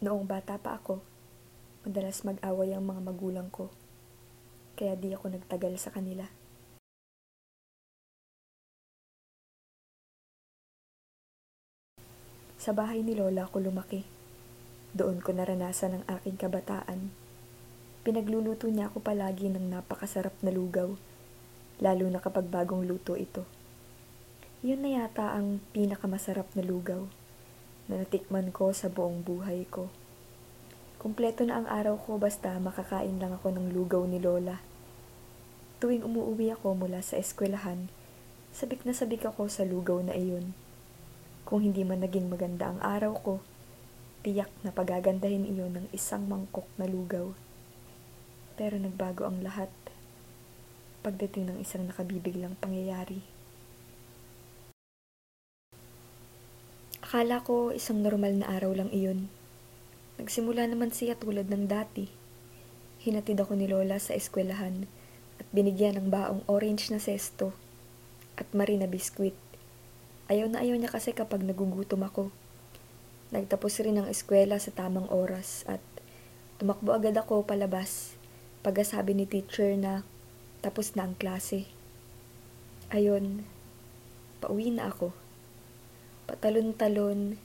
Noong 0.00 0.24
bata 0.24 0.56
pa 0.56 0.80
ako, 0.80 1.04
madalas 1.84 2.24
mag-away 2.24 2.72
ang 2.72 2.88
mga 2.88 3.04
magulang 3.04 3.52
ko. 3.52 3.68
Kaya 4.72 4.96
di 4.96 5.12
ako 5.12 5.36
nagtagal 5.36 5.76
sa 5.76 5.92
kanila. 5.92 6.24
Sa 12.56 12.72
bahay 12.72 13.04
ni 13.04 13.12
Lola 13.12 13.44
ako 13.44 13.60
lumaki. 13.60 14.08
Doon 14.96 15.20
ko 15.20 15.36
naranasan 15.36 16.00
ang 16.00 16.04
aking 16.16 16.40
kabataan. 16.40 17.12
Pinagluluto 18.00 18.72
niya 18.72 18.88
ako 18.88 19.04
palagi 19.04 19.52
ng 19.52 19.68
napakasarap 19.68 20.32
na 20.40 20.48
lugaw, 20.48 20.96
lalo 21.76 22.04
na 22.08 22.24
kapag 22.24 22.48
bagong 22.48 22.88
luto 22.88 23.20
ito. 23.20 23.44
Yun 24.64 24.80
na 24.80 25.04
yata 25.04 25.36
ang 25.36 25.60
pinakamasarap 25.76 26.48
na 26.56 26.64
lugaw 26.64 27.19
na 27.90 28.06
natikman 28.06 28.54
ko 28.54 28.70
sa 28.70 28.86
buong 28.86 29.26
buhay 29.26 29.66
ko. 29.66 29.90
Kumpleto 31.02 31.42
na 31.42 31.58
ang 31.58 31.66
araw 31.66 31.98
ko 31.98 32.22
basta 32.22 32.54
makakain 32.62 33.18
lang 33.18 33.34
ako 33.34 33.50
ng 33.50 33.74
lugaw 33.74 34.06
ni 34.06 34.22
Lola. 34.22 34.62
Tuwing 35.82 36.06
umuwi 36.06 36.54
ako 36.54 36.78
mula 36.78 37.02
sa 37.02 37.18
eskwelahan, 37.18 37.90
sabik 38.54 38.86
na 38.86 38.94
sabik 38.94 39.26
ako 39.26 39.50
sa 39.50 39.66
lugaw 39.66 39.98
na 39.98 40.14
iyon. 40.14 40.54
Kung 41.42 41.66
hindi 41.66 41.82
man 41.82 42.06
naging 42.06 42.30
maganda 42.30 42.70
ang 42.70 42.78
araw 42.78 43.16
ko, 43.18 43.34
tiyak 44.22 44.52
na 44.62 44.70
pagagandahin 44.70 45.50
iyon 45.50 45.82
ng 45.82 45.86
isang 45.90 46.30
mangkok 46.30 46.68
na 46.78 46.86
lugaw. 46.86 47.34
Pero 48.54 48.78
nagbago 48.78 49.26
ang 49.26 49.42
lahat 49.42 49.72
pagdating 51.00 51.48
ng 51.48 51.58
isang 51.64 51.88
nakabibiglang 51.88 52.60
pangyayari. 52.60 53.24
Akala 57.10 57.42
ko 57.42 57.74
isang 57.74 58.06
normal 58.06 58.38
na 58.38 58.46
araw 58.54 58.70
lang 58.70 58.86
iyon. 58.94 59.26
Nagsimula 60.22 60.62
naman 60.70 60.94
siya 60.94 61.18
tulad 61.18 61.50
ng 61.50 61.66
dati. 61.66 62.06
Hinatid 63.02 63.34
ako 63.34 63.58
ni 63.58 63.66
Lola 63.66 63.98
sa 63.98 64.14
eskwelahan 64.14 64.86
at 65.42 65.46
binigyan 65.50 65.98
ng 65.98 66.06
baong 66.06 66.46
orange 66.46 66.86
na 66.94 67.02
sesto 67.02 67.50
at 68.38 68.46
marina 68.54 68.86
biskwit. 68.86 69.34
Ayaw 70.30 70.54
na 70.54 70.62
ayaw 70.62 70.78
niya 70.78 70.86
kasi 70.86 71.10
kapag 71.10 71.42
nagugutom 71.42 72.06
ako. 72.06 72.30
Nagtapos 73.34 73.82
rin 73.82 73.98
ang 73.98 74.06
eskwela 74.06 74.62
sa 74.62 74.70
tamang 74.70 75.10
oras 75.10 75.66
at 75.66 75.82
tumakbo 76.62 76.94
agad 76.94 77.18
ako 77.18 77.42
palabas 77.42 78.14
pagkasabi 78.62 79.18
ni 79.18 79.26
teacher 79.26 79.74
na 79.74 80.06
tapos 80.62 80.94
na 80.94 81.10
ang 81.10 81.18
klase. 81.18 81.66
Ayon, 82.94 83.42
pauwi 84.38 84.70
na 84.70 84.94
ako. 84.94 85.10
Patalon-talon, 86.30 87.42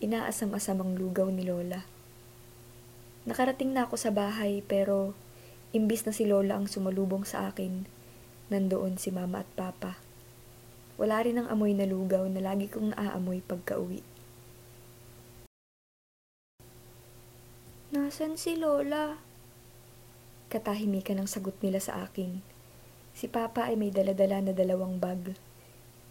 inaasam-asam 0.00 0.80
ang 0.80 0.96
lugaw 0.96 1.28
ni 1.28 1.44
Lola. 1.44 1.84
Nakarating 3.28 3.76
na 3.76 3.84
ako 3.84 4.00
sa 4.00 4.08
bahay 4.08 4.64
pero 4.64 5.12
imbis 5.76 6.08
na 6.08 6.16
si 6.16 6.24
Lola 6.24 6.56
ang 6.56 6.64
sumalubong 6.64 7.28
sa 7.28 7.52
akin, 7.52 7.84
nandoon 8.48 8.96
si 8.96 9.12
Mama 9.12 9.44
at 9.44 9.50
Papa. 9.52 10.00
Wala 10.96 11.20
rin 11.20 11.44
ang 11.44 11.52
amoy 11.52 11.76
na 11.76 11.84
lugaw 11.84 12.24
na 12.24 12.40
lagi 12.40 12.72
kong 12.72 12.96
naaamoy 12.96 13.44
pagka-uwi. 13.44 14.00
Nasaan 17.92 18.40
si 18.40 18.56
Lola? 18.56 19.20
Katahimikan 20.48 21.20
ang 21.20 21.28
sagot 21.28 21.60
nila 21.60 21.84
sa 21.84 22.08
akin. 22.08 22.40
Si 23.12 23.28
Papa 23.28 23.68
ay 23.68 23.76
may 23.76 23.92
daladala 23.92 24.40
na 24.40 24.56
dalawang 24.56 24.96
bag. 24.96 25.36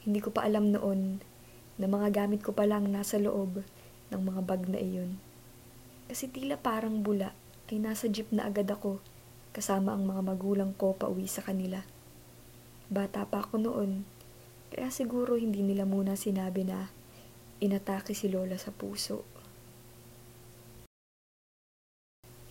Hindi 0.06 0.22
ko 0.22 0.30
pa 0.30 0.46
alam 0.46 0.70
noon 0.70 1.31
na 1.80 1.88
mga 1.88 2.24
gamit 2.24 2.42
ko 2.44 2.52
pa 2.52 2.68
lang 2.68 2.90
nasa 2.90 3.22
loob 3.22 3.64
ng 4.12 4.22
mga 4.22 4.42
bag 4.44 4.68
na 4.68 4.80
iyon. 4.80 5.16
Kasi 6.12 6.28
tila 6.28 6.60
parang 6.60 7.00
bula 7.00 7.32
ay 7.72 7.80
nasa 7.80 8.12
jeep 8.12 8.28
na 8.36 8.52
agad 8.52 8.68
ako 8.68 9.00
kasama 9.56 9.96
ang 9.96 10.04
mga 10.04 10.22
magulang 10.24 10.72
ko 10.76 10.92
pauwi 10.92 11.28
sa 11.28 11.40
kanila. 11.40 11.84
Bata 12.92 13.24
pa 13.24 13.40
ako 13.40 13.64
noon, 13.64 14.04
kaya 14.72 14.92
siguro 14.92 15.40
hindi 15.40 15.64
nila 15.64 15.88
muna 15.88 16.20
sinabi 16.20 16.68
na 16.68 16.92
inatake 17.64 18.12
si 18.12 18.28
Lola 18.28 18.60
sa 18.60 18.76
puso. 18.76 19.24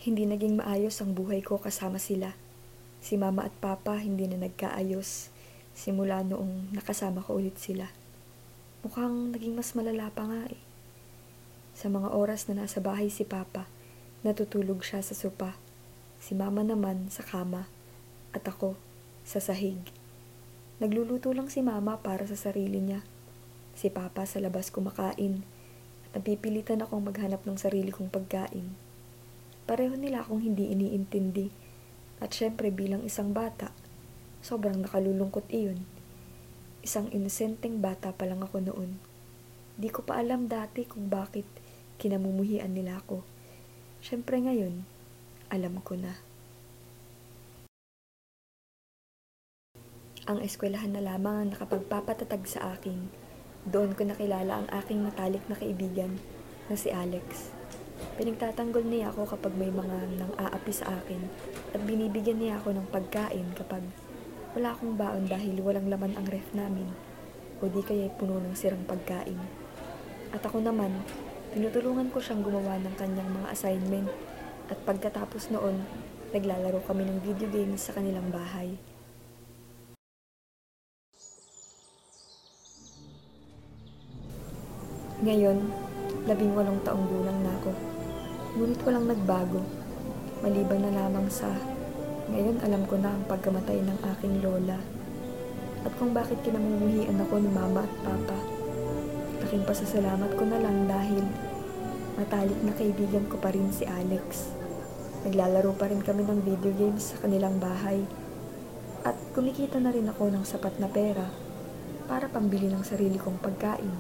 Hindi 0.01 0.25
naging 0.25 0.65
maayos 0.65 0.97
ang 1.05 1.13
buhay 1.13 1.45
ko 1.45 1.61
kasama 1.61 2.01
sila. 2.01 2.33
Si 3.05 3.21
mama 3.21 3.45
at 3.45 3.53
papa 3.61 4.01
hindi 4.01 4.25
na 4.25 4.41
nagkaayos 4.41 5.29
simula 5.77 6.25
noong 6.25 6.73
nakasama 6.73 7.21
ko 7.21 7.37
ulit 7.37 7.61
sila. 7.61 8.00
Mukhang 8.81 9.37
naging 9.37 9.53
mas 9.53 9.77
malala 9.77 10.09
pa 10.09 10.25
nga 10.25 10.49
eh. 10.49 10.61
Sa 11.77 11.93
mga 11.93 12.17
oras 12.17 12.49
na 12.49 12.65
nasa 12.65 12.81
bahay 12.81 13.13
si 13.13 13.29
papa, 13.29 13.69
natutulog 14.25 14.81
siya 14.81 15.05
sa 15.05 15.13
sopa. 15.13 15.61
Si 16.17 16.33
mama 16.33 16.65
naman 16.65 17.13
sa 17.13 17.21
kama 17.21 17.69
at 18.33 18.45
ako 18.49 18.81
sa 19.21 19.37
sahig. 19.37 19.81
Nagluluto 20.81 21.29
lang 21.37 21.53
si 21.53 21.61
mama 21.61 22.01
para 22.01 22.25
sa 22.25 22.41
sarili 22.41 22.81
niya. 22.81 23.05
Si 23.77 23.93
papa 23.93 24.25
sa 24.25 24.41
labas 24.41 24.73
kumakain 24.73 25.45
at 26.09 26.11
napipilitan 26.17 26.81
akong 26.81 27.05
maghanap 27.05 27.45
ng 27.45 27.61
sarili 27.61 27.93
kong 27.93 28.09
pagkain. 28.09 28.73
Pareho 29.69 29.93
nila 29.93 30.25
akong 30.25 30.41
hindi 30.41 30.73
iniintindi. 30.73 31.53
At 32.21 32.33
syempre 32.33 32.73
bilang 32.73 33.05
isang 33.05 33.37
bata, 33.37 33.73
sobrang 34.41 34.81
nakalulungkot 34.81 35.49
iyon. 35.53 36.00
Isang 36.81 37.13
inosenteng 37.13 37.77
bata 37.85 38.09
pa 38.17 38.25
lang 38.25 38.41
ako 38.41 38.65
noon. 38.65 38.97
Di 39.77 39.93
ko 39.93 40.01
pa 40.01 40.17
alam 40.17 40.49
dati 40.49 40.89
kung 40.89 41.13
bakit 41.13 41.45
kinamumuhian 42.01 42.73
nila 42.73 43.05
ako. 43.05 43.21
Syempre 44.01 44.41
ngayon, 44.41 44.89
alam 45.53 45.77
ko 45.85 46.01
na. 46.01 46.17
Ang 50.25 50.41
eskwelahan 50.41 50.97
na 50.97 51.05
lamang 51.05 51.37
ang 51.45 51.49
nakapagpapatatag 51.53 52.49
sa 52.49 52.73
akin. 52.73 53.13
Doon 53.69 53.93
ko 53.93 54.09
nakilala 54.09 54.65
ang 54.65 54.69
aking 54.73 55.05
matalik 55.05 55.45
na 55.53 55.61
kaibigan 55.61 56.17
na 56.73 56.81
si 56.81 56.89
Alex. 56.89 57.53
Pinagtatanggol 58.17 58.89
niya 58.89 59.13
ako 59.13 59.37
kapag 59.37 59.53
may 59.53 59.69
mga 59.69 60.17
nang 60.17 60.33
aapi 60.41 60.73
sa 60.73 60.97
akin 60.97 61.29
at 61.77 61.81
binibigyan 61.85 62.41
niya 62.41 62.57
ako 62.57 62.73
ng 62.73 62.89
pagkain 62.89 63.53
kapag 63.53 63.85
wala 64.51 64.75
akong 64.75 64.99
baon 64.99 65.31
dahil 65.31 65.63
walang 65.63 65.87
laman 65.87 66.19
ang 66.19 66.27
ref 66.27 66.51
namin 66.51 66.91
o 67.61 67.69
di 67.71 67.83
kaya 67.87 68.11
puno 68.19 68.43
ng 68.43 68.57
sirang 68.57 68.83
pagkain. 68.83 69.39
At 70.35 70.43
ako 70.43 70.65
naman, 70.65 70.91
tinutulungan 71.55 72.11
ko 72.11 72.19
siyang 72.19 72.43
gumawa 72.43 72.81
ng 72.83 72.95
kanyang 72.99 73.31
mga 73.31 73.49
assignment 73.53 74.11
at 74.73 74.79
pagkatapos 74.83 75.55
noon, 75.55 75.83
naglalaro 76.35 76.83
kami 76.87 77.07
ng 77.07 77.19
video 77.23 77.47
games 77.51 77.85
sa 77.85 77.95
kanilang 77.95 78.31
bahay. 78.31 78.75
Ngayon, 85.21 85.69
labing 86.25 86.57
walong 86.57 86.81
taong 86.81 87.05
gulang 87.05 87.39
na 87.45 87.53
ako. 87.61 87.77
Ngunit 88.57 88.81
walang 88.89 89.05
nagbago. 89.05 89.61
Maliban 90.41 90.81
na 90.81 90.97
lamang 90.97 91.29
sa, 91.29 91.53
ngayon 92.31 92.63
alam 92.63 92.87
ko 92.87 92.95
na 92.95 93.11
ang 93.11 93.27
pagkamatay 93.27 93.83
ng 93.83 93.99
aking 94.15 94.39
lola. 94.39 94.79
At 95.83 95.93
kung 95.99 96.15
bakit 96.15 96.39
kinamumuhian 96.47 97.19
ako 97.19 97.43
ni 97.43 97.51
mama 97.51 97.83
at 97.83 97.95
papa. 98.07 98.39
Laking 99.43 99.67
pasasalamat 99.67 100.39
ko 100.39 100.47
na 100.47 100.63
lang 100.63 100.87
dahil 100.87 101.27
matalik 102.15 102.61
na 102.63 102.71
kaibigan 102.77 103.27
ko 103.27 103.41
pa 103.43 103.51
rin 103.51 103.75
si 103.75 103.83
Alex. 103.83 104.55
Naglalaro 105.27 105.75
pa 105.75 105.91
rin 105.91 106.05
kami 106.05 106.23
ng 106.23 106.41
video 106.47 106.71
games 106.77 107.13
sa 107.13 107.17
kanilang 107.19 107.59
bahay. 107.59 108.07
At 109.03 109.19
kumikita 109.35 109.83
na 109.83 109.91
rin 109.91 110.07
ako 110.07 110.31
ng 110.31 110.45
sapat 110.47 110.79
na 110.79 110.87
pera 110.87 111.27
para 112.07 112.31
pambili 112.31 112.71
ng 112.71 112.87
sarili 112.87 113.19
kong 113.19 113.43
pagkain. 113.43 113.97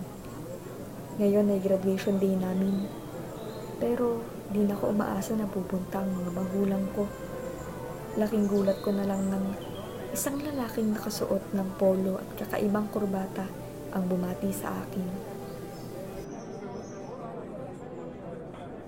Ngayon 1.18 1.50
ay 1.50 1.58
graduation 1.58 2.20
day 2.22 2.36
namin. 2.36 2.86
Pero 3.80 4.22
di 4.52 4.62
na 4.62 4.76
ako 4.76 4.92
umaasa 4.92 5.34
na 5.34 5.48
pupunta 5.48 6.04
ang 6.04 6.14
mga 6.14 6.30
magulang 6.30 6.84
ko. 6.94 7.08
Laking 8.18 8.50
gulat 8.50 8.82
ko 8.82 8.90
na 8.90 9.06
lang 9.06 9.30
ng 9.30 9.44
isang 10.10 10.42
lalaking 10.42 10.90
nakasuot 10.90 11.54
ng 11.54 11.68
polo 11.78 12.18
at 12.18 12.28
kakaibang 12.42 12.90
kurbata 12.90 13.46
ang 13.94 14.06
bumati 14.10 14.50
sa 14.50 14.74
akin. 14.74 15.06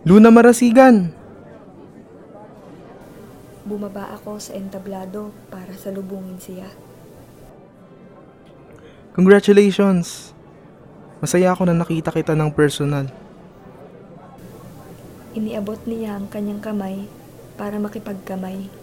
Luna 0.02 0.34
Marasigan! 0.34 1.14
Bumaba 3.62 4.10
ako 4.18 4.42
sa 4.42 4.58
entablado 4.58 5.30
para 5.46 5.70
salubungin 5.78 6.42
siya. 6.42 6.66
Congratulations! 9.14 10.34
Masaya 11.22 11.54
ako 11.54 11.70
na 11.70 11.78
nakita 11.78 12.10
kita 12.10 12.34
ng 12.34 12.50
personal. 12.50 13.06
Iniabot 15.38 15.78
niya 15.86 16.18
ang 16.18 16.26
kanyang 16.26 16.58
kamay 16.58 17.06
para 17.54 17.78
makipagkamay. 17.78 18.81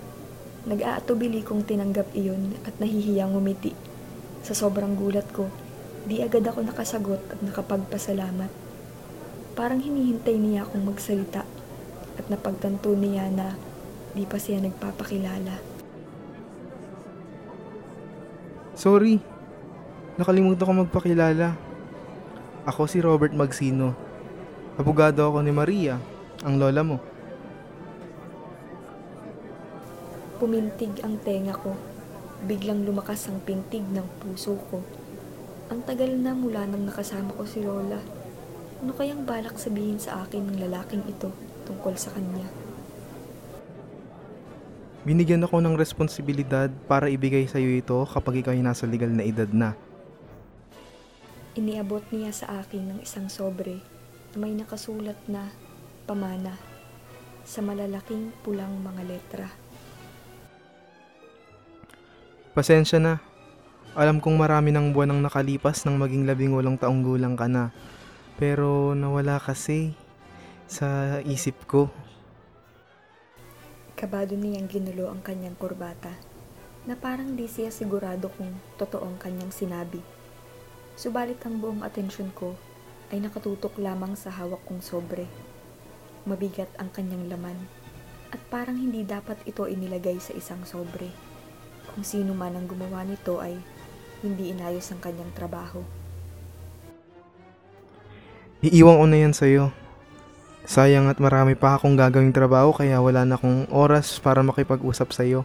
Nag-aatubili 0.67 1.39
kong 1.39 1.63
tinanggap 1.63 2.11
iyon 2.11 2.59
at 2.67 2.75
nahihiyang 2.83 3.31
umiti. 3.31 3.71
Sa 4.43 4.51
sobrang 4.51 4.99
gulat 4.99 5.27
ko, 5.31 5.47
di 6.03 6.19
agad 6.19 6.43
ako 6.43 6.67
nakasagot 6.67 7.21
at 7.31 7.39
nakapagpasalamat. 7.39 8.51
Parang 9.55 9.79
hinihintay 9.79 10.35
niya 10.35 10.67
akong 10.67 10.83
magsalita 10.83 11.47
at 12.19 12.25
napagtanto 12.27 12.91
niya 12.91 13.31
na 13.31 13.55
di 14.11 14.27
pa 14.27 14.35
siya 14.35 14.59
nagpapakilala. 14.59 15.55
Sorry, 18.75 19.19
nakalimutan 20.19 20.67
ko 20.67 20.73
magpakilala. 20.87 21.55
Ako 22.67 22.87
si 22.87 22.99
Robert 22.99 23.31
Magsino. 23.31 23.95
Abogado 24.79 25.23
ako 25.23 25.43
ni 25.43 25.51
Maria, 25.51 25.99
ang 26.43 26.55
lola 26.55 26.83
mo. 26.83 26.97
Pumintig 30.39 31.03
ang 31.03 31.19
tenga 31.19 31.51
ko. 31.51 31.75
Biglang 32.47 32.87
lumakas 32.87 33.27
ang 33.27 33.43
pintig 33.43 33.83
ng 33.83 34.07
puso 34.23 34.55
ko. 34.71 34.79
Ang 35.67 35.83
tagal 35.83 36.15
na 36.15 36.31
mula 36.31 36.63
nang 36.63 36.87
nakasama 36.87 37.35
ko 37.35 37.43
si 37.43 37.59
Lola. 37.59 37.99
Ano 38.79 38.95
kayang 38.95 39.27
balak 39.27 39.59
sabihin 39.59 39.99
sa 39.99 40.23
akin 40.23 40.47
ng 40.47 40.63
lalaking 40.63 41.03
ito 41.11 41.27
tungkol 41.67 41.99
sa 41.99 42.15
kanya? 42.15 42.47
Binigyan 45.03 45.43
ako 45.43 45.59
ng 45.59 45.75
responsibilidad 45.75 46.71
para 46.87 47.11
ibigay 47.11 47.43
sa 47.43 47.59
iyo 47.59 47.75
ito 47.75 47.99
kapag 48.07 48.39
ikaw 48.39 48.55
ay 48.55 48.63
nasa 48.63 48.87
legal 48.87 49.11
na 49.11 49.27
edad 49.27 49.51
na. 49.51 49.75
Iniabot 51.59 52.07
niya 52.15 52.31
sa 52.31 52.63
akin 52.63 52.95
ng 52.95 52.99
isang 53.03 53.27
sobre 53.27 53.83
na 54.31 54.35
may 54.39 54.55
nakasulat 54.55 55.19
na 55.27 55.51
pamana 56.07 56.55
sa 57.43 57.59
malalaking 57.59 58.31
pulang 58.47 58.79
mga 58.79 59.01
letra. 59.03 59.47
Pasensya 62.49 62.97
na. 62.97 63.21
Alam 63.93 64.17
kong 64.17 64.33
marami 64.33 64.73
ng 64.73 64.89
buwan 64.89 65.13
ang 65.13 65.21
nakalipas 65.21 65.85
nang 65.85 66.01
maging 66.01 66.25
labing 66.25 66.49
walong 66.49 66.81
taong 66.81 67.05
gulang 67.05 67.37
ka 67.37 67.45
na. 67.45 67.69
Pero 68.41 68.97
nawala 68.97 69.37
kasi 69.37 69.93
sa 70.65 71.21
isip 71.21 71.69
ko. 71.69 71.93
Kabado 73.93 74.33
niyang 74.33 74.65
ginulo 74.65 75.13
ang 75.13 75.21
kanyang 75.21 75.53
kurbata 75.61 76.09
na 76.89 76.97
parang 76.97 77.37
di 77.37 77.45
siya 77.45 77.69
sigurado 77.69 78.33
kung 78.33 78.49
totoo 78.81 79.05
ang 79.05 79.21
kanyang 79.21 79.53
sinabi. 79.53 80.01
Subalit 80.97 81.37
ang 81.45 81.61
buong 81.61 81.85
atensyon 81.85 82.33
ko 82.33 82.57
ay 83.13 83.21
nakatutok 83.21 83.77
lamang 83.77 84.17
sa 84.17 84.33
hawak 84.33 84.65
kong 84.65 84.81
sobre. 84.81 85.29
Mabigat 86.25 86.73
ang 86.81 86.89
kanyang 86.89 87.29
laman 87.29 87.69
at 88.33 88.41
parang 88.49 88.81
hindi 88.81 89.05
dapat 89.05 89.37
ito 89.45 89.69
inilagay 89.69 90.17
sa 90.17 90.33
isang 90.33 90.65
sobre. 90.65 91.28
Kung 91.99 92.07
sino 92.07 92.31
man 92.31 92.55
ang 92.55 92.63
gumawa 92.63 93.03
nito 93.03 93.43
ay 93.43 93.59
hindi 94.23 94.55
inayos 94.55 94.87
ang 94.87 95.03
kanyang 95.03 95.35
trabaho. 95.35 95.83
Iiwan 98.63 99.03
ko 99.03 99.03
na 99.03 99.19
yan 99.19 99.35
sa'yo. 99.35 99.75
Sayang 100.63 101.11
at 101.11 101.19
marami 101.19 101.59
pa 101.59 101.75
akong 101.75 101.99
gagawing 101.99 102.31
trabaho 102.31 102.71
kaya 102.71 103.03
wala 103.03 103.27
na 103.27 103.35
akong 103.35 103.67
oras 103.67 104.15
para 104.23 104.39
makipag-usap 104.39 105.11
sa'yo. 105.11 105.43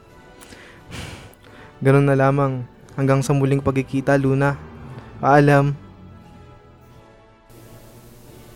Ganun 1.83 2.07
na 2.07 2.15
lamang. 2.15 2.63
Hanggang 2.95 3.19
sa 3.27 3.35
muling 3.35 3.59
pagkikita, 3.59 4.15
Luna. 4.15 4.55
Paalam. 5.19 5.75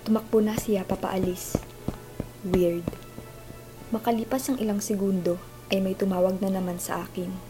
Tumakbo 0.06 0.38
na 0.38 0.54
siya 0.54 0.86
papaalis. 0.86 1.58
Weird. 2.46 2.86
Makalipas 3.90 4.46
ang 4.46 4.62
ilang 4.62 4.78
segundo 4.78 5.34
ay 5.74 5.82
may 5.82 5.98
tumawag 5.98 6.38
na 6.38 6.54
naman 6.54 6.78
sa 6.78 7.02
akin. 7.02 7.47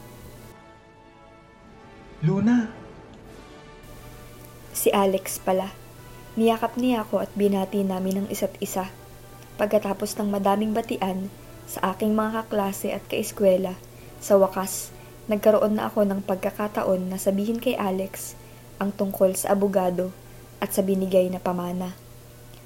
Luna! 2.19 2.67
Si 4.75 4.91
Alex 4.91 5.39
pala. 5.39 5.71
Niyakap 6.35 6.75
niya 6.75 7.07
ako 7.07 7.23
at 7.23 7.31
binati 7.39 7.87
namin 7.87 8.27
ng 8.27 8.27
isa't 8.27 8.59
isa. 8.59 8.91
Pagkatapos 9.55 10.19
ng 10.19 10.27
madaming 10.27 10.75
batian 10.75 11.31
sa 11.71 11.95
aking 11.95 12.19
mga 12.19 12.43
kaklase 12.43 12.91
at 12.91 13.07
kaeskwela, 13.07 13.79
sa 14.19 14.35
wakas, 14.35 14.91
nagkaroon 15.31 15.79
na 15.79 15.87
ako 15.87 16.11
ng 16.11 16.27
pagkakataon 16.27 17.07
na 17.07 17.23
sabihin 17.23 17.63
kay 17.63 17.79
Alex 17.79 18.35
ang 18.83 18.91
tungkol 18.91 19.39
sa 19.39 19.55
abogado 19.55 20.11
at 20.59 20.75
sa 20.75 20.83
binigay 20.83 21.31
na 21.31 21.39
pamana. 21.39 21.95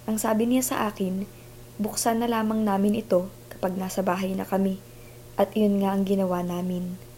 Ang 0.09 0.17
sabi 0.17 0.49
niya 0.49 0.65
sa 0.65 0.77
akin, 0.89 1.29
buksan 1.77 2.25
na 2.25 2.29
lamang 2.29 2.65
namin 2.65 3.05
ito 3.05 3.29
kapag 3.53 3.77
nasa 3.77 4.01
bahay 4.01 4.33
na 4.33 4.49
kami 4.49 4.81
at 5.37 5.53
iyon 5.53 5.85
nga 5.85 5.93
ang 5.93 6.09
ginawa 6.09 6.41
namin. 6.41 7.12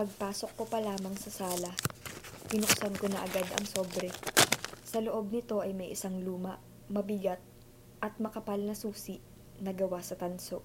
Pagpasok 0.00 0.56
ko 0.56 0.64
pa 0.64 0.80
lamang 0.80 1.12
sa 1.12 1.28
sala, 1.28 1.68
pinuksan 2.48 2.96
ko 2.96 3.04
na 3.12 3.20
agad 3.20 3.44
ang 3.52 3.68
sobre. 3.68 4.08
Sa 4.80 4.96
loob 5.04 5.28
nito 5.28 5.60
ay 5.60 5.76
may 5.76 5.92
isang 5.92 6.24
luma, 6.24 6.56
mabigat, 6.88 7.36
at 8.00 8.16
makapal 8.16 8.56
na 8.56 8.72
susi 8.72 9.20
na 9.60 9.76
gawa 9.76 10.00
sa 10.00 10.16
tanso. 10.16 10.64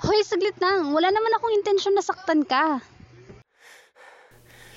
Hoy, 0.00 0.24
saglit 0.24 0.56
lang. 0.64 0.96
Wala 0.96 1.12
naman 1.12 1.36
akong 1.36 1.60
intensyon 1.60 1.92
na 1.92 2.00
saktan 2.00 2.48
ka. 2.48 2.80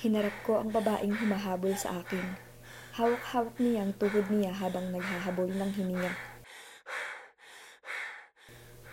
Hinarap 0.03 0.35
ko 0.43 0.59
ang 0.59 0.75
babaeng 0.75 1.15
humahabol 1.15 1.71
sa 1.79 2.03
akin. 2.03 2.44
Hawak-hawak 2.95 3.59
niya 3.59 3.83
ang 3.83 3.91
tuhod 3.99 4.31
niya 4.31 4.55
habang 4.55 4.87
naghahabol 4.95 5.51
ng 5.51 5.71
hininga. 5.75 6.15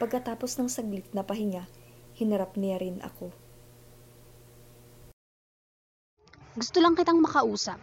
Pagkatapos 0.02 0.58
ng 0.58 0.66
saglit 0.66 1.06
na 1.14 1.22
pahinga, 1.22 1.70
hinarap 2.18 2.58
niya 2.58 2.82
rin 2.82 2.98
ako. 2.98 3.30
Gusto 6.58 6.82
lang 6.82 6.98
kitang 6.98 7.22
makausap. 7.22 7.78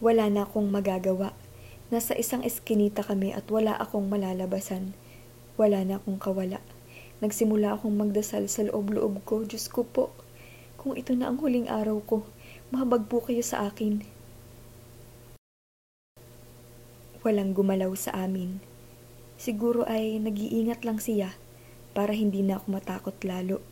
Wala 0.00 0.32
na 0.32 0.48
akong 0.48 0.72
magagawa. 0.72 1.36
Nasa 1.92 2.16
isang 2.16 2.40
eskinita 2.48 3.04
kami 3.04 3.36
at 3.36 3.44
wala 3.52 3.76
akong 3.76 4.08
malalabasan. 4.08 4.96
Wala 5.60 5.84
na 5.84 6.00
akong 6.00 6.16
kawala. 6.16 6.64
Nagsimula 7.20 7.76
akong 7.76 8.00
magdasal 8.00 8.48
sa 8.48 8.64
loob-loob 8.64 9.20
ko. 9.28 9.44
Diyos 9.44 9.68
ko 9.68 9.84
po, 9.84 10.16
kung 10.80 10.96
ito 10.96 11.12
na 11.12 11.28
ang 11.28 11.36
huling 11.36 11.68
araw 11.68 12.00
ko, 12.08 12.24
mahabag 12.68 13.08
po 13.08 13.24
kayo 13.24 13.40
sa 13.40 13.64
akin. 13.68 14.04
Walang 17.24 17.56
gumalaw 17.56 17.92
sa 17.96 18.12
amin. 18.14 18.60
Siguro 19.40 19.88
ay 19.88 20.20
nag-iingat 20.20 20.84
lang 20.84 21.00
siya 21.00 21.32
para 21.96 22.12
hindi 22.12 22.44
na 22.44 22.60
ako 22.60 22.66
matakot 22.78 23.16
lalo. 23.24 23.64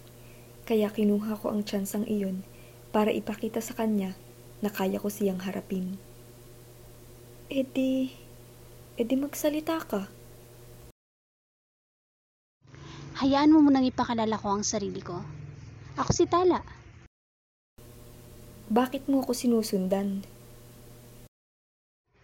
Kaya 0.66 0.90
kinuha 0.90 1.38
ko 1.38 1.54
ang 1.54 1.62
tsansang 1.62 2.08
iyon 2.08 2.42
para 2.90 3.14
ipakita 3.14 3.62
sa 3.62 3.76
kanya 3.76 4.18
na 4.64 4.72
kaya 4.72 4.98
ko 4.98 5.12
siyang 5.12 5.44
harapin. 5.44 6.00
Edi, 7.46 8.10
edi 8.98 9.14
magsalita 9.14 9.78
ka. 9.84 10.10
Hayaan 13.22 13.52
mo 13.54 13.62
munang 13.62 13.86
ipakalala 13.86 14.36
ko 14.36 14.58
ang 14.58 14.64
sarili 14.66 15.00
ko. 15.00 15.22
Ako 15.96 16.10
si 16.12 16.28
Tala. 16.28 16.75
Bakit 18.66 19.06
mo 19.06 19.22
ako 19.22 19.30
sinusundan? 19.30 20.26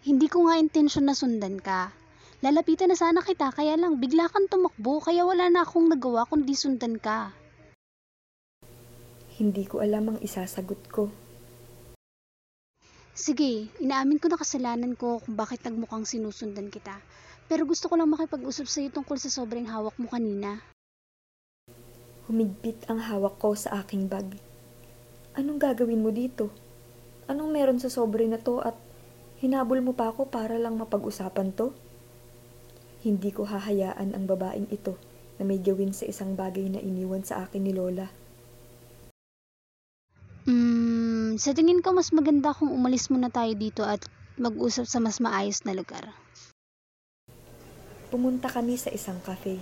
Hindi 0.02 0.26
ko 0.26 0.50
nga 0.50 0.58
intensyon 0.58 1.06
na 1.06 1.14
sundan 1.14 1.62
ka. 1.62 1.94
Lalapitan 2.42 2.90
na 2.90 2.98
sana 2.98 3.22
kita 3.22 3.54
kaya 3.54 3.78
lang 3.78 4.02
bigla 4.02 4.26
kang 4.26 4.50
tumakbo 4.50 4.98
kaya 4.98 5.22
wala 5.22 5.46
na 5.46 5.62
akong 5.62 5.86
nagawa 5.86 6.26
kundi 6.26 6.58
sundan 6.58 6.98
ka. 6.98 7.30
Hindi 9.38 9.70
ko 9.70 9.86
alam 9.86 10.10
ang 10.10 10.18
isasagot 10.18 10.82
ko. 10.90 11.14
Sige, 13.14 13.70
inaamin 13.78 14.18
ko 14.18 14.26
na 14.26 14.34
kasalanan 14.34 14.98
ko 14.98 15.22
kung 15.22 15.38
bakit 15.38 15.62
nagmukhang 15.62 16.02
sinusundan 16.02 16.74
kita. 16.74 16.98
Pero 17.46 17.62
gusto 17.70 17.86
ko 17.86 17.94
lang 17.94 18.10
makipag-usap 18.10 18.66
sa'yo 18.66 18.90
tungkol 18.90 19.14
sa 19.14 19.30
sobrang 19.30 19.70
hawak 19.70 19.94
mo 19.94 20.10
kanina. 20.10 20.58
Humigpit 22.26 22.90
ang 22.90 22.98
hawak 22.98 23.38
ko 23.38 23.54
sa 23.54 23.78
aking 23.86 24.10
bag. 24.10 24.51
Anong 25.32 25.56
gagawin 25.56 26.04
mo 26.04 26.12
dito? 26.12 26.52
Anong 27.24 27.56
meron 27.56 27.80
sa 27.80 27.88
sobre 27.88 28.28
na 28.28 28.36
to 28.36 28.60
at 28.60 28.76
hinabol 29.40 29.80
mo 29.80 29.96
pa 29.96 30.12
ako 30.12 30.28
para 30.28 30.60
lang 30.60 30.76
mapag-usapan 30.76 31.56
to? 31.56 31.72
Hindi 33.00 33.32
ko 33.32 33.48
hahayaan 33.48 34.12
ang 34.12 34.28
babaeng 34.28 34.68
ito 34.68 35.00
na 35.40 35.48
may 35.48 35.56
gawin 35.56 35.96
sa 35.96 36.04
isang 36.04 36.36
bagay 36.36 36.68
na 36.68 36.84
iniwan 36.84 37.24
sa 37.24 37.48
akin 37.48 37.64
ni 37.64 37.72
Lola. 37.72 38.12
Hmm, 40.44 41.40
sa 41.40 41.56
tingin 41.56 41.80
ko 41.80 41.96
mas 41.96 42.12
maganda 42.12 42.52
kung 42.52 42.68
umalis 42.68 43.08
muna 43.08 43.32
tayo 43.32 43.56
dito 43.56 43.88
at 43.88 44.04
mag-usap 44.36 44.84
sa 44.84 45.00
mas 45.00 45.16
maayos 45.16 45.64
na 45.64 45.72
lugar. 45.72 46.12
Pumunta 48.12 48.52
kami 48.52 48.76
sa 48.76 48.92
isang 48.92 49.16
cafe. 49.24 49.56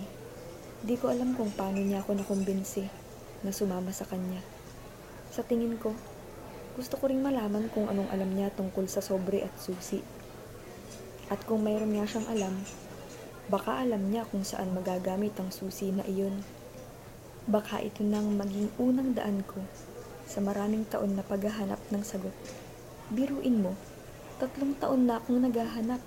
Di 0.82 0.98
ko 0.98 1.14
alam 1.14 1.38
kung 1.38 1.54
paano 1.54 1.78
niya 1.78 2.02
ako 2.02 2.18
nakumbinsi 2.18 2.82
na 3.46 3.54
sumama 3.54 3.94
sa 3.94 4.02
kanya. 4.02 4.59
Sa 5.30 5.46
tingin 5.46 5.78
ko, 5.78 5.94
gusto 6.74 6.98
ko 6.98 7.06
ring 7.06 7.22
malaman 7.22 7.70
kung 7.70 7.86
anong 7.86 8.10
alam 8.10 8.34
niya 8.34 8.50
tungkol 8.50 8.90
sa 8.90 8.98
sobre 8.98 9.46
at 9.46 9.54
susi. 9.62 10.02
At 11.30 11.46
kung 11.46 11.62
mayroon 11.62 11.94
nga 11.94 12.10
siyang 12.10 12.26
alam, 12.26 12.54
baka 13.46 13.78
alam 13.78 14.10
niya 14.10 14.26
kung 14.26 14.42
saan 14.42 14.74
magagamit 14.74 15.38
ang 15.38 15.54
susi 15.54 15.94
na 15.94 16.02
iyon. 16.02 16.42
Baka 17.46 17.78
ito 17.78 18.02
nang 18.02 18.34
maging 18.34 18.74
unang 18.82 19.14
daan 19.14 19.46
ko 19.46 19.62
sa 20.26 20.42
maraming 20.42 20.82
taon 20.90 21.14
na 21.14 21.22
paghahanap 21.22 21.78
ng 21.94 22.02
sagot. 22.02 22.34
Biruin 23.14 23.62
mo, 23.62 23.78
tatlong 24.42 24.74
taon 24.82 25.06
na 25.06 25.22
akong 25.22 25.46
naghahanap. 25.46 26.02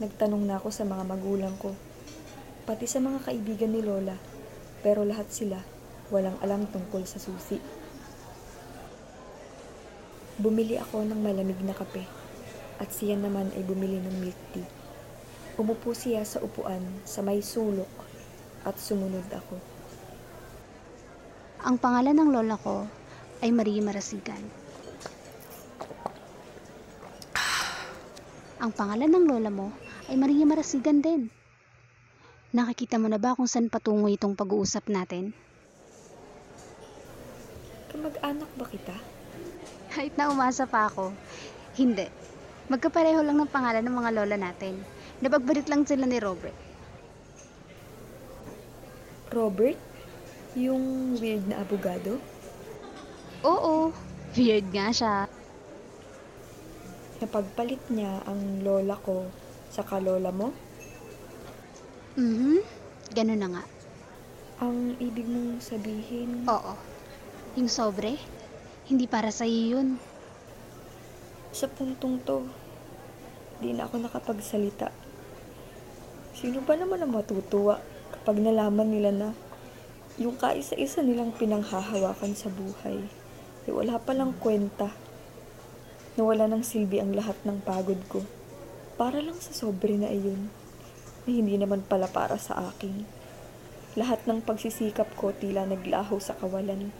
Nagtanong 0.00 0.44
na 0.48 0.56
ako 0.56 0.72
sa 0.72 0.88
mga 0.88 1.04
magulang 1.04 1.52
ko, 1.60 1.76
pati 2.64 2.88
sa 2.88 2.96
mga 2.96 3.28
kaibigan 3.28 3.76
ni 3.76 3.84
Lola, 3.84 4.16
pero 4.80 5.04
lahat 5.04 5.28
sila 5.28 5.60
walang 6.08 6.40
alam 6.40 6.64
tungkol 6.68 7.04
sa 7.04 7.20
susi. 7.20 7.81
Bumili 10.40 10.80
ako 10.80 11.04
ng 11.04 11.20
malamig 11.20 11.60
na 11.60 11.76
kape 11.76 12.08
at 12.80 12.88
siya 12.88 13.20
naman 13.20 13.52
ay 13.52 13.62
bumili 13.68 14.00
ng 14.00 14.16
milk 14.24 14.40
tea. 14.56 14.64
Umupo 15.60 15.92
siya 15.92 16.24
sa 16.24 16.40
upuan 16.40 16.80
sa 17.04 17.20
may 17.20 17.44
sulok 17.44 17.90
at 18.64 18.80
sumunod 18.80 19.28
ako. 19.28 19.60
Ang 21.68 21.76
pangalan 21.76 22.16
ng 22.16 22.30
lola 22.32 22.56
ko 22.56 22.88
ay 23.44 23.52
Marie 23.52 23.84
Marasigan. 23.84 24.40
Ang 28.62 28.72
pangalan 28.72 29.12
ng 29.12 29.24
lola 29.28 29.50
mo 29.52 29.68
ay 30.08 30.16
Maria 30.16 30.48
Marasigan 30.48 31.04
din. 31.04 31.28
Nakikita 32.56 32.96
mo 32.96 33.12
na 33.12 33.20
ba 33.20 33.36
kung 33.36 33.50
saan 33.50 33.68
patungo 33.68 34.08
itong 34.08 34.32
pag-uusap 34.32 34.88
natin? 34.88 35.36
Kamag-anak 37.92 38.48
ba 38.56 38.66
kita? 38.66 39.11
Kahit 39.92 40.16
na 40.16 40.32
umasa 40.32 40.64
pa 40.64 40.88
ako, 40.88 41.12
hindi. 41.76 42.08
Magkapareho 42.72 43.20
lang 43.20 43.36
ng 43.36 43.52
pangalan 43.52 43.84
ng 43.84 43.92
mga 43.92 44.10
lola 44.16 44.36
natin. 44.40 44.80
Napagbalit 45.20 45.68
lang 45.68 45.84
sila 45.84 46.08
ni 46.08 46.16
Robert. 46.16 46.56
Robert? 49.28 49.76
Yung 50.56 51.16
weird 51.20 51.44
na 51.44 51.60
abogado? 51.60 52.16
Oo, 53.44 53.92
weird 54.32 54.64
nga 54.72 54.88
siya. 54.88 55.28
Napagpalit 57.20 57.84
niya 57.92 58.24
ang 58.24 58.64
lola 58.64 58.96
ko 58.96 59.28
sa 59.68 59.84
kalola 59.84 60.32
mo? 60.32 60.56
Mhm, 62.16 62.64
ganun 63.12 63.40
na 63.40 63.48
nga. 63.60 63.64
Ang 64.64 64.96
ibig 65.00 65.28
mong 65.28 65.60
sabihin... 65.60 66.48
Oo. 66.48 66.76
Yung 67.60 67.68
sobre, 67.68 68.16
hindi 68.90 69.06
para 69.06 69.30
sa 69.30 69.46
yun. 69.46 70.02
Sa 71.54 71.70
puntong 71.70 72.18
to, 72.26 72.42
di 73.62 73.70
na 73.70 73.86
ako 73.86 74.02
nakapagsalita. 74.02 74.90
Sino 76.34 76.58
ba 76.66 76.74
naman 76.74 76.98
ang 76.98 77.14
matutuwa 77.14 77.78
kapag 78.10 78.42
nalaman 78.42 78.90
nila 78.90 79.10
na 79.14 79.28
yung 80.18 80.34
kaisa-isa 80.34 81.00
nilang 81.00 81.30
pinanghahawakan 81.38 82.34
sa 82.34 82.50
buhay, 82.50 83.06
eh 83.64 83.72
wala 83.72 84.02
palang 84.02 84.34
kwenta. 84.34 84.90
Nawala 86.18 86.50
ng 86.50 86.66
silbi 86.66 86.98
ang 86.98 87.14
lahat 87.14 87.38
ng 87.46 87.62
pagod 87.62 88.02
ko. 88.10 88.20
Para 88.98 89.22
lang 89.22 89.38
sa 89.38 89.54
sobre 89.54 89.96
na 89.96 90.10
iyon, 90.10 90.50
na 91.24 91.30
hindi 91.30 91.54
naman 91.54 91.86
pala 91.86 92.10
para 92.10 92.34
sa 92.36 92.74
akin. 92.74 93.06
Lahat 93.94 94.20
ng 94.26 94.42
pagsisikap 94.42 95.14
ko 95.14 95.30
tila 95.30 95.64
naglaho 95.64 96.18
sa 96.18 96.34
kawalan. 96.34 96.90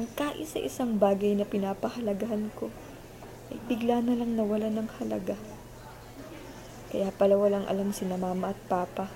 Ang 0.00 0.08
kaisa-isang 0.16 0.96
bagay 0.96 1.36
na 1.36 1.44
pinapahalagahan 1.44 2.48
ko 2.56 2.72
ay 3.52 3.60
bigla 3.68 4.00
na 4.00 4.16
lang 4.16 4.32
nawala 4.32 4.72
ng 4.72 4.88
halaga. 4.96 5.36
Kaya 6.88 7.12
pala 7.12 7.36
walang 7.36 7.68
alam 7.68 7.92
sina 7.92 8.16
mama 8.16 8.56
at 8.56 8.60
papa. 8.64 9.12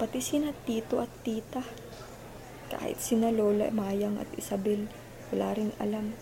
Pati 0.00 0.24
sina 0.24 0.56
tito 0.64 0.96
at 1.04 1.12
tita. 1.20 1.60
Kahit 2.72 3.04
sina 3.04 3.28
Lola, 3.28 3.68
Mayang 3.68 4.16
at 4.16 4.32
Isabel, 4.32 4.88
wala 5.28 5.52
ring 5.52 5.76
alam. 5.76 6.16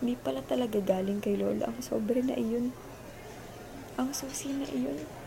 Hindi 0.00 0.16
pala 0.16 0.40
talaga 0.40 0.80
galing 0.80 1.20
kay 1.20 1.36
Lola 1.36 1.68
ang 1.68 1.84
sobre 1.84 2.24
na 2.24 2.40
iyon. 2.40 2.72
Ang 4.00 4.16
susi 4.16 4.48
na 4.56 4.64
iyon. 4.64 5.18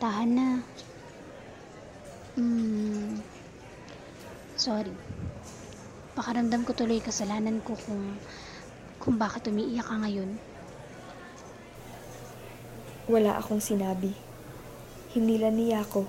Tahan 0.00 0.30
na. 0.32 0.64
Hmm. 2.36 3.20
Sorry. 4.56 4.92
Pakaramdam 6.16 6.63
ko 6.74 6.90
tuloy 6.90 6.98
kasalanan 6.98 7.62
ko 7.62 7.78
kung 7.78 8.18
kung 8.98 9.14
bakit 9.14 9.46
umiiyak 9.46 9.86
ka 9.86 9.94
ngayon. 9.94 10.42
Wala 13.06 13.38
akong 13.38 13.62
sinabi. 13.62 14.10
Hinila 15.14 15.54
niya 15.54 15.86
ako 15.86 16.02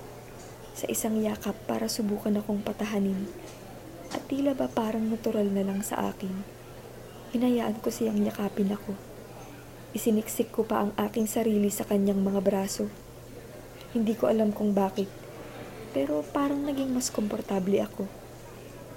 sa 0.74 0.90
isang 0.90 1.22
yakap 1.22 1.54
para 1.70 1.86
subukan 1.86 2.42
akong 2.42 2.66
patahanin. 2.66 3.30
At 4.10 4.26
tila 4.26 4.58
ba 4.58 4.66
parang 4.66 5.06
natural 5.06 5.46
na 5.54 5.62
lang 5.62 5.86
sa 5.86 6.10
akin. 6.10 6.34
Hinayaan 7.30 7.78
ko 7.78 7.94
siyang 7.94 8.18
yakapin 8.26 8.74
ako. 8.74 8.98
Isiniksik 9.94 10.50
ko 10.50 10.66
pa 10.66 10.82
ang 10.82 10.90
aking 10.98 11.30
sarili 11.30 11.70
sa 11.70 11.86
kanyang 11.86 12.26
mga 12.26 12.42
braso. 12.42 12.90
Hindi 13.94 14.18
ko 14.18 14.26
alam 14.26 14.50
kung 14.50 14.74
bakit. 14.74 15.06
Pero 15.94 16.26
parang 16.34 16.66
naging 16.66 16.90
mas 16.90 17.06
komportable 17.14 17.78
ako. 17.86 18.25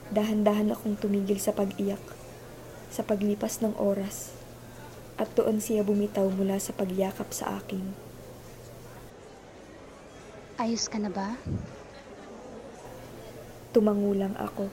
Dahan-dahan 0.10 0.74
akong 0.74 0.98
tumigil 0.98 1.38
sa 1.38 1.54
pag-iyak. 1.54 2.02
Sa 2.90 3.06
paglipas 3.06 3.62
ng 3.62 3.78
oras. 3.78 4.34
At 5.22 5.30
doon 5.38 5.62
siya 5.62 5.86
bumitaw 5.86 6.26
mula 6.34 6.58
sa 6.58 6.74
pagyakap 6.74 7.30
sa 7.30 7.62
akin. 7.62 8.10
Ayos 10.58 10.90
ka 10.90 10.98
na 10.98 11.14
ba? 11.14 11.38
Tumangulang 13.70 14.34
ako. 14.42 14.66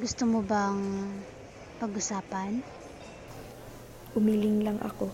Gusto 0.00 0.24
mo 0.24 0.40
bang 0.40 0.80
pag-usapan? 1.76 2.64
Umiling 4.16 4.64
lang 4.64 4.80
ako. 4.80 5.12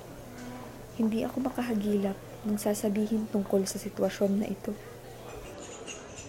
Hindi 0.94 1.26
ako 1.26 1.42
makahagilap 1.50 2.14
nang 2.46 2.54
sasabihin 2.54 3.26
tungkol 3.34 3.66
sa 3.66 3.82
sitwasyon 3.82 4.32
na 4.38 4.46
ito. 4.46 4.70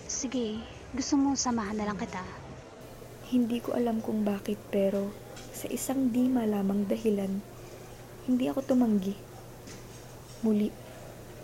Sige, 0.10 0.58
gusto 0.89 1.13
mo 1.22 1.38
samahan 1.38 1.77
na 1.77 1.86
lang 1.86 2.01
kita. 2.01 2.49
Hindi 3.30 3.62
ko 3.62 3.78
alam 3.78 4.02
kung 4.02 4.26
bakit 4.26 4.58
pero 4.74 5.14
sa 5.54 5.70
isang 5.70 6.10
di 6.10 6.26
malamang 6.26 6.90
dahilan, 6.90 7.30
hindi 8.26 8.50
ako 8.50 8.74
tumanggi. 8.74 9.14
Muli, 10.42 10.74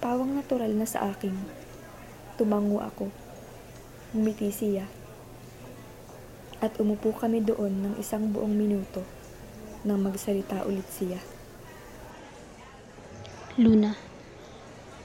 pawang 0.02 0.34
natural 0.34 0.74
na 0.74 0.90
sa 0.90 1.14
akin. 1.14 1.34
Tumango 2.42 2.82
ako. 2.82 3.14
Ngumiti 4.18 4.50
siya. 4.50 4.90
At 6.58 6.74
umupo 6.82 7.14
kami 7.14 7.46
doon 7.46 7.86
ng 7.86 7.94
isang 8.02 8.34
buong 8.34 8.58
minuto 8.58 9.06
nang 9.86 10.02
magsalita 10.02 10.66
ulit 10.66 10.90
siya. 10.90 11.22
Luna, 13.62 13.94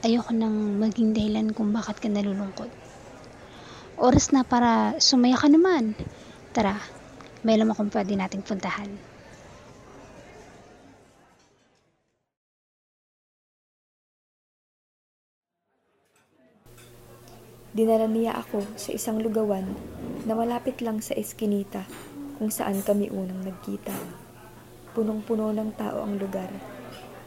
ayoko 0.01 0.33
nang 0.33 0.81
maging 0.81 1.13
dahilan 1.13 1.53
kung 1.53 1.69
bakit 1.69 2.01
ka 2.01 2.09
nalulungkot. 2.09 2.73
Oras 4.01 4.33
na 4.33 4.41
para 4.41 4.97
sumaya 4.97 5.37
ka 5.37 5.45
naman. 5.45 5.93
Tara, 6.51 6.75
may 7.47 7.55
alam 7.55 7.71
akong 7.71 7.87
pwede 7.95 8.11
nating 8.11 8.43
puntahan. 8.43 8.91
Dinala 17.71 18.03
niya 18.11 18.35
ako 18.35 18.67
sa 18.75 18.91
isang 18.91 19.23
lugawan 19.23 19.63
na 20.27 20.35
malapit 20.35 20.83
lang 20.83 20.99
sa 20.99 21.15
eskinita 21.15 21.87
kung 22.35 22.51
saan 22.51 22.83
kami 22.83 23.07
unang 23.07 23.47
nagkita. 23.47 23.95
Punong-puno 24.91 25.55
ng 25.55 25.71
tao 25.79 26.03
ang 26.03 26.19
lugar. 26.19 26.51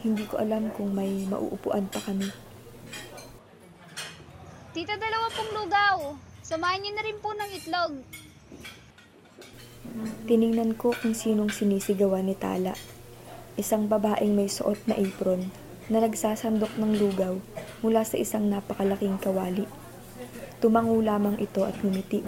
Hindi 0.04 0.28
ko 0.28 0.36
alam 0.36 0.68
kung 0.76 0.92
may 0.92 1.24
mauupuan 1.24 1.88
pa 1.88 1.96
kami. 2.04 2.28
Tita, 4.76 5.00
dalawa 5.00 5.32
pong 5.32 5.52
lugaw. 5.64 5.96
Samahan 6.44 6.84
niyo 6.84 6.92
na 6.92 7.08
rin 7.08 7.16
po 7.24 7.32
ng 7.32 7.50
itlog. 7.56 8.04
Tiningnan 10.26 10.74
ko 10.74 10.90
kung 10.90 11.14
sinong 11.14 11.54
sinisigawan 11.54 12.26
ni 12.26 12.34
Tala. 12.34 12.74
Isang 13.54 13.86
babaeng 13.86 14.34
may 14.34 14.50
suot 14.50 14.82
na 14.90 14.98
apron 14.98 15.54
na 15.86 16.02
nagsasandok 16.02 16.74
ng 16.74 16.98
lugaw 16.98 17.38
mula 17.78 18.02
sa 18.02 18.18
isang 18.18 18.50
napakalaking 18.50 19.22
kawali. 19.22 19.70
Tumango 20.58 20.98
lamang 20.98 21.38
ito 21.38 21.62
at 21.62 21.78
ngumiti. 21.78 22.26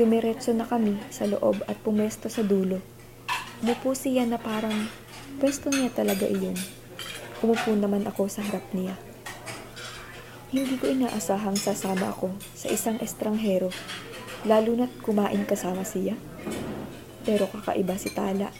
Dumiretso 0.00 0.56
na 0.56 0.64
kami 0.64 0.96
sa 1.12 1.28
loob 1.28 1.60
at 1.68 1.76
pumesto 1.84 2.32
sa 2.32 2.40
dulo. 2.40 2.80
Mupo 3.60 3.92
siya 3.92 4.24
na 4.24 4.40
parang 4.40 4.88
pwesto 5.36 5.68
niya 5.68 5.92
talaga 5.92 6.24
iyon. 6.24 6.56
umupo 7.44 7.76
naman 7.76 8.08
ako 8.08 8.24
sa 8.24 8.40
harap 8.40 8.64
niya. 8.72 8.96
Hindi 10.48 10.80
ko 10.80 10.88
inaasahang 10.88 11.60
sasama 11.60 12.08
ako 12.08 12.32
sa 12.56 12.72
isang 12.72 12.96
estranghero, 13.04 13.68
lalo 14.44 14.76
na't 14.76 14.92
kumain 15.00 15.48
kasama 15.48 15.84
siya. 15.84 16.16
Pero 17.24 17.48
kakaiba 17.48 17.96
si 17.96 18.12
Tala. 18.12 18.52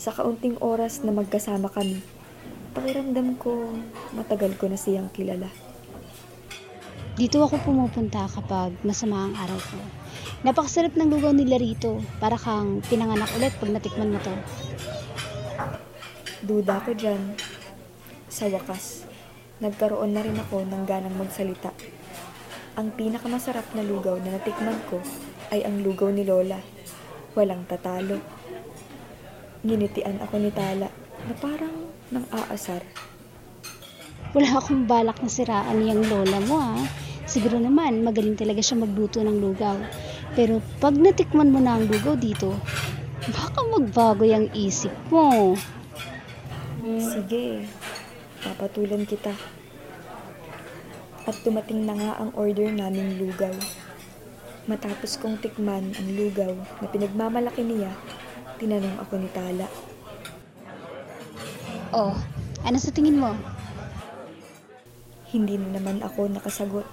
Sa 0.00 0.10
kaunting 0.10 0.56
oras 0.64 1.04
na 1.04 1.12
magkasama 1.12 1.68
kami, 1.68 2.00
pakiramdam 2.72 3.36
ko 3.36 3.70
matagal 4.16 4.56
ko 4.56 4.66
na 4.72 4.80
siyang 4.80 5.12
kilala. 5.12 5.52
Dito 7.12 7.44
ako 7.44 7.60
pumupunta 7.60 8.24
kapag 8.24 8.72
masama 8.80 9.28
ang 9.28 9.36
araw 9.36 9.60
ko. 9.60 9.78
Napakasarap 10.48 10.96
ng 10.96 11.12
lugaw 11.12 11.36
nila 11.36 11.60
rito. 11.60 12.00
Para 12.16 12.40
kang 12.40 12.80
pinanganak 12.88 13.28
ulit 13.36 13.52
pag 13.60 13.68
natikman 13.68 14.16
mo 14.16 14.18
to. 14.24 14.32
Duda 16.40 16.80
ko 16.80 16.96
dyan. 16.96 17.36
Sa 18.32 18.48
wakas, 18.48 19.04
nagkaroon 19.60 20.16
na 20.16 20.24
rin 20.24 20.40
ako 20.40 20.64
ng 20.64 20.82
ganang 20.88 21.14
magsalita. 21.20 21.76
Ang 22.72 22.88
pinakamasarap 22.96 23.68
na 23.76 23.84
lugaw 23.84 24.16
na 24.16 24.40
natikman 24.40 24.80
ko 24.88 24.96
ay 25.52 25.60
ang 25.60 25.84
lugaw 25.84 26.08
ni 26.08 26.24
Lola. 26.24 26.56
Walang 27.36 27.68
tatalo. 27.68 28.16
Nginitian 29.62 30.18
ako 30.24 30.40
ni 30.42 30.50
Tala 30.50 30.88
na 31.28 31.34
parang 31.38 31.92
nang 32.10 32.26
aasar. 32.32 32.82
Wala 34.32 34.48
akong 34.56 34.88
balak 34.88 35.20
na 35.20 35.28
siraan 35.28 35.76
niyang 35.78 36.08
lola 36.08 36.40
mo 36.48 36.56
ha. 36.56 36.76
Siguro 37.28 37.60
naman 37.60 38.00
magaling 38.02 38.34
talaga 38.34 38.64
siya 38.64 38.80
magluto 38.80 39.20
ng 39.20 39.38
lugaw. 39.38 39.76
Pero 40.32 40.64
pag 40.80 40.96
natikman 40.96 41.52
mo 41.52 41.60
na 41.60 41.76
ang 41.76 41.84
lugaw 41.86 42.16
dito, 42.16 42.56
baka 43.28 43.60
magbago 43.60 44.24
yung 44.24 44.48
isip 44.56 44.92
mo. 45.12 45.54
Sige, 46.82 47.68
papatulan 48.42 49.06
kita. 49.06 49.61
At 51.22 51.38
dumating 51.46 51.86
na 51.86 51.94
nga 51.94 52.12
ang 52.18 52.34
order 52.34 52.66
naming 52.66 53.18
lugaw. 53.22 53.54
Matapos 54.66 55.18
kong 55.18 55.38
tikman 55.42 55.94
ang 55.94 56.08
lugaw 56.18 56.54
na 56.82 56.86
pinagmamalaki 56.90 57.62
niya, 57.62 57.90
tinanong 58.58 58.98
ako 59.02 59.18
ni 59.18 59.28
Tala. 59.30 59.66
Oh, 61.92 62.14
ano 62.62 62.76
sa 62.78 62.94
tingin 62.94 63.18
mo? 63.18 63.34
Hindi 65.30 65.58
na 65.58 65.78
naman 65.78 66.00
ako 66.02 66.30
nakasagot 66.30 66.86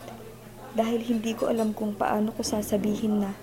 dahil 0.73 1.01
hindi 1.01 1.33
ko 1.33 1.49
alam 1.49 1.73
kung 1.73 1.97
paano 1.97 2.29
ko 2.33 2.45
sasabihin 2.45 3.25
na 3.25 3.33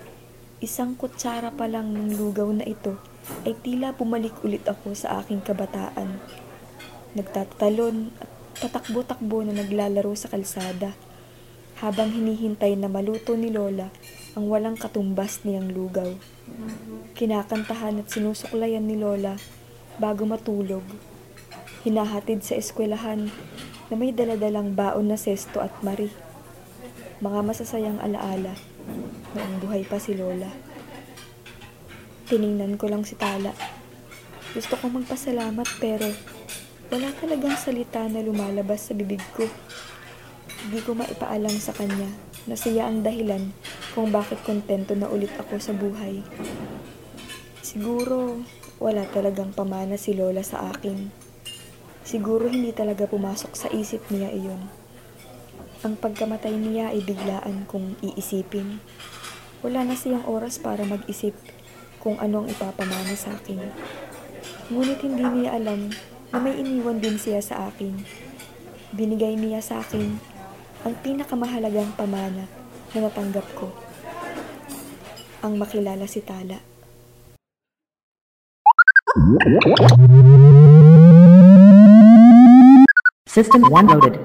isang 0.57 0.97
kutsara 0.97 1.53
pa 1.53 1.69
lang 1.69 1.93
ng 1.93 2.17
lugaw 2.17 2.49
na 2.49 2.65
ito 2.65 2.97
ay 3.45 3.53
tila 3.59 3.93
bumalik 3.93 4.33
ulit 4.41 4.63
ako 4.65 4.95
sa 4.95 5.21
aking 5.21 5.43
kabataan. 5.43 6.17
Nagtatatalon 7.13 8.09
at 8.17 8.31
tatakbo-takbo 8.57 9.45
na 9.45 9.53
naglalaro 9.53 10.13
sa 10.17 10.33
kalsada 10.33 10.97
habang 11.77 12.09
hinihintay 12.09 12.73
na 12.73 12.89
maluto 12.89 13.37
ni 13.37 13.53
Lola 13.53 13.93
ang 14.33 14.49
walang 14.49 14.73
katumbas 14.73 15.45
niyang 15.45 15.69
lugaw. 15.69 16.09
Kinakantahan 17.13 18.01
at 18.01 18.09
sinusuklayan 18.09 18.85
ni 18.85 18.97
Lola 18.97 19.37
bago 20.01 20.25
matulog. 20.25 20.85
Hinahatid 21.85 22.41
sa 22.41 22.57
eskwelahan 22.57 23.29
na 23.89 23.93
may 23.93 24.09
daladalang 24.09 24.73
baon 24.73 25.13
na 25.13 25.17
sesto 25.21 25.61
at 25.61 25.73
mari. 25.85 26.09
Mga 27.21 27.39
masasayang 27.45 28.01
alaala 28.01 28.57
noong 29.37 29.55
buhay 29.61 29.85
pa 29.85 30.01
si 30.01 30.17
Lola. 30.17 30.49
Tiningnan 32.25 32.81
ko 32.81 32.89
lang 32.89 33.05
si 33.05 33.13
Tala. 33.13 33.53
Gusto 34.57 34.73
kong 34.81 35.05
magpasalamat 35.05 35.67
pero 35.77 36.09
wala 36.87 37.11
talagang 37.19 37.55
salita 37.59 38.07
na 38.07 38.23
lumalabas 38.23 38.87
sa 38.87 38.95
bibig 38.95 39.19
ko. 39.35 39.43
Hindi 40.63 40.79
ko 40.83 40.95
maipaalam 40.95 41.51
sa 41.59 41.75
kanya 41.75 42.07
na 42.47 42.55
siya 42.55 42.87
ang 42.87 43.03
dahilan 43.03 43.51
kung 43.91 44.07
bakit 44.07 44.39
kontento 44.47 44.95
na 44.95 45.11
ulit 45.11 45.31
ako 45.35 45.59
sa 45.59 45.75
buhay. 45.75 46.23
Siguro 47.59 48.39
wala 48.79 49.03
talagang 49.11 49.51
pamana 49.51 49.99
si 49.99 50.15
Lola 50.15 50.39
sa 50.47 50.71
akin. 50.71 51.11
Siguro 52.07 52.47
hindi 52.47 52.71
talaga 52.71 53.03
pumasok 53.03 53.51
sa 53.51 53.67
isip 53.67 54.07
niya 54.07 54.31
iyon. 54.31 54.71
Ang 55.83 55.99
pagkamatay 55.99 56.55
niya 56.55 56.95
ay 56.95 57.03
biglaan 57.03 57.67
kung 57.67 57.99
iisipin. 57.99 58.79
Wala 59.59 59.83
na 59.83 59.99
siyang 59.99 60.23
oras 60.23 60.55
para 60.55 60.87
mag-isip 60.87 61.35
kung 61.99 62.15
anong 62.23 62.47
ipapamana 62.47 63.11
sa 63.19 63.35
akin. 63.35 63.59
Ngunit 64.71 65.03
hindi 65.03 65.25
niya 65.27 65.59
alam 65.59 65.91
na 66.31 66.37
may 66.43 66.59
iniwan 66.59 66.99
din 66.99 67.15
siya 67.15 67.39
sa 67.39 67.71
akin. 67.71 67.95
Binigay 68.91 69.35
niya 69.35 69.63
sa 69.63 69.79
akin 69.79 70.19
ang 70.83 70.93
pinakamahalagang 71.03 71.91
pamana 71.95 72.47
na 72.95 72.99
natanggap 72.99 73.47
ko. 73.55 73.71
Ang 75.43 75.59
makilala 75.59 76.07
si 76.07 76.23
Tala. 76.23 76.59
System 83.27 83.69
1 83.69 83.91
loaded. 83.91 84.15